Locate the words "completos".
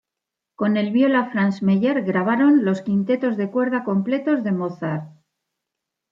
3.83-4.43